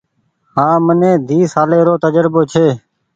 هآن 0.55 0.77
مني 0.85 1.11
ۮي 1.27 1.39
سالي 1.53 1.79
رو 1.87 1.93
تجربو 2.05 2.41
ڇي۔ 2.51 2.67